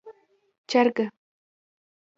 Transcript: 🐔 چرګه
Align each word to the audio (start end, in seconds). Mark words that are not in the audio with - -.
🐔 0.03 0.03
چرګه 0.69 1.05